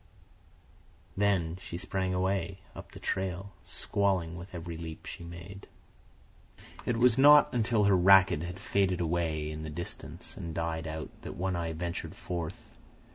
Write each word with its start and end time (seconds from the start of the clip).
Then 1.15 1.59
she 1.61 1.77
sprang 1.77 2.11
away, 2.11 2.61
up 2.75 2.91
the 2.91 2.97
trail, 2.99 3.51
squalling 3.63 4.35
with 4.35 4.55
every 4.55 4.75
leap 4.75 5.05
she 5.05 5.23
made. 5.23 5.67
It 6.87 6.97
was 6.97 7.19
not 7.19 7.53
until 7.53 7.83
her 7.83 7.95
racket 7.95 8.41
had 8.41 8.57
faded 8.59 8.99
away 8.99 9.51
in 9.51 9.61
the 9.61 9.69
distance 9.69 10.35
and 10.35 10.55
died 10.55 10.87
out 10.87 11.11
that 11.21 11.33
One 11.35 11.55
Eye 11.55 11.73
ventured 11.73 12.15
forth. 12.15 12.59